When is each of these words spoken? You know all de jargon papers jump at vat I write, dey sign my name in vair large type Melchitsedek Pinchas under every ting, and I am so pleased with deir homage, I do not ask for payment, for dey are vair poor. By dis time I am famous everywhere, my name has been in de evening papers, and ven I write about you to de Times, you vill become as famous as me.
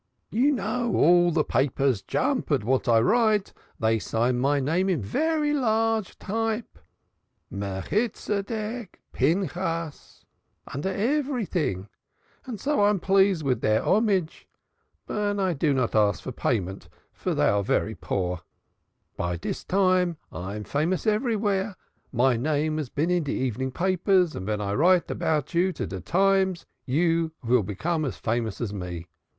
You 0.31 0.51
know 0.51 0.95
all 0.95 1.29
de 1.29 1.43
jargon 1.43 1.43
papers 1.47 2.01
jump 2.01 2.49
at 2.49 2.63
vat 2.63 2.87
I 2.87 2.99
write, 3.01 3.53
dey 3.79 3.99
sign 3.99 4.39
my 4.39 4.59
name 4.59 4.89
in 4.89 4.99
vair 5.03 5.53
large 5.53 6.17
type 6.17 6.79
Melchitsedek 7.53 8.95
Pinchas 9.13 10.25
under 10.73 10.89
every 10.89 11.45
ting, 11.45 11.87
and 12.45 12.47
I 12.47 12.49
am 12.49 12.57
so 12.57 12.97
pleased 12.97 13.43
with 13.43 13.61
deir 13.61 13.83
homage, 13.83 14.47
I 15.07 15.53
do 15.53 15.71
not 15.71 15.93
ask 15.93 16.23
for 16.23 16.31
payment, 16.31 16.89
for 17.13 17.35
dey 17.35 17.47
are 17.49 17.63
vair 17.63 17.93
poor. 17.95 18.41
By 19.15 19.35
dis 19.37 19.63
time 19.63 20.17
I 20.31 20.55
am 20.55 20.63
famous 20.63 21.05
everywhere, 21.05 21.75
my 22.11 22.35
name 22.37 22.77
has 22.79 22.89
been 22.89 23.11
in 23.11 23.21
de 23.21 23.33
evening 23.35 23.69
papers, 23.69 24.35
and 24.35 24.47
ven 24.47 24.61
I 24.61 24.73
write 24.73 25.11
about 25.11 25.53
you 25.53 25.71
to 25.73 25.85
de 25.85 26.01
Times, 26.01 26.65
you 26.87 27.33
vill 27.43 27.61
become 27.61 28.03
as 28.03 28.17
famous 28.17 28.59
as 28.59 28.73
me. 28.73 29.05